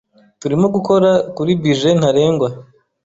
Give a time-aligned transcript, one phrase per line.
[0.39, 2.49] Turimo gukora kuri bije ntarengwa.